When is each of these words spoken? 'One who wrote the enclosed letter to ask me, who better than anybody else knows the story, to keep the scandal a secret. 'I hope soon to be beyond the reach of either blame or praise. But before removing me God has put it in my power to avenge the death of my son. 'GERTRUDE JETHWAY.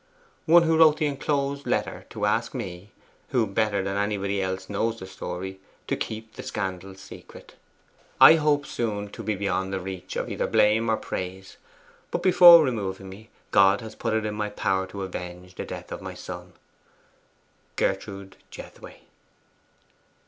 'One 0.47 0.63
who 0.63 0.79
wrote 0.79 0.97
the 0.97 1.05
enclosed 1.05 1.67
letter 1.67 2.07
to 2.09 2.25
ask 2.25 2.55
me, 2.55 2.91
who 3.29 3.45
better 3.45 3.83
than 3.83 3.97
anybody 3.97 4.41
else 4.41 4.67
knows 4.67 4.97
the 4.97 5.05
story, 5.05 5.59
to 5.85 5.95
keep 5.95 6.33
the 6.33 6.41
scandal 6.41 6.89
a 6.93 6.97
secret. 6.97 7.53
'I 8.19 8.33
hope 8.37 8.65
soon 8.65 9.09
to 9.09 9.21
be 9.21 9.35
beyond 9.35 9.71
the 9.71 9.79
reach 9.79 10.15
of 10.15 10.27
either 10.27 10.47
blame 10.47 10.89
or 10.89 10.97
praise. 10.97 11.57
But 12.09 12.23
before 12.23 12.63
removing 12.63 13.09
me 13.09 13.29
God 13.51 13.81
has 13.81 13.93
put 13.93 14.15
it 14.15 14.25
in 14.25 14.33
my 14.33 14.49
power 14.49 14.87
to 14.87 15.03
avenge 15.03 15.53
the 15.53 15.65
death 15.65 15.91
of 15.91 16.01
my 16.01 16.15
son. 16.15 16.53
'GERTRUDE 17.75 18.37
JETHWAY. 18.49 19.03